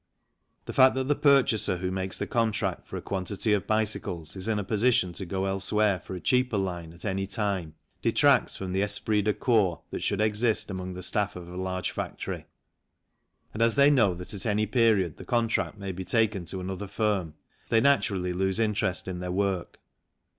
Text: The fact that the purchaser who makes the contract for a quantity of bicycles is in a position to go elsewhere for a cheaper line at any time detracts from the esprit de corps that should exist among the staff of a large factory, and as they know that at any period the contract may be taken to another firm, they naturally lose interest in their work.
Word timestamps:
The 0.65 0.73
fact 0.73 0.95
that 0.95 1.07
the 1.07 1.13
purchaser 1.15 1.77
who 1.77 1.91
makes 1.91 2.17
the 2.17 2.25
contract 2.25 2.87
for 2.87 2.97
a 2.97 3.03
quantity 3.03 3.53
of 3.53 3.67
bicycles 3.67 4.35
is 4.35 4.47
in 4.47 4.57
a 4.57 4.63
position 4.63 5.13
to 5.13 5.27
go 5.27 5.45
elsewhere 5.45 5.99
for 5.99 6.15
a 6.15 6.19
cheaper 6.19 6.57
line 6.57 6.91
at 6.91 7.05
any 7.05 7.27
time 7.27 7.75
detracts 8.01 8.55
from 8.55 8.73
the 8.73 8.81
esprit 8.81 9.21
de 9.21 9.31
corps 9.35 9.83
that 9.91 10.01
should 10.01 10.19
exist 10.19 10.71
among 10.71 10.95
the 10.95 11.03
staff 11.03 11.35
of 11.35 11.47
a 11.47 11.55
large 11.55 11.91
factory, 11.91 12.47
and 13.53 13.61
as 13.61 13.75
they 13.75 13.91
know 13.91 14.15
that 14.15 14.33
at 14.33 14.47
any 14.47 14.65
period 14.65 15.17
the 15.17 15.23
contract 15.23 15.77
may 15.77 15.91
be 15.91 16.03
taken 16.03 16.45
to 16.45 16.59
another 16.59 16.87
firm, 16.87 17.35
they 17.69 17.79
naturally 17.79 18.33
lose 18.33 18.59
interest 18.59 19.07
in 19.07 19.19
their 19.19 19.31
work. 19.31 19.79